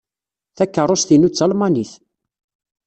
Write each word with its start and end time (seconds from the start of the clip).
Takeṛṛust-inu 0.55 1.29
d 1.29 1.33
talmanit. 1.33 1.91